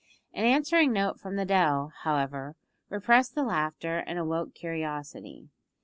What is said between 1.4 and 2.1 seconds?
dell,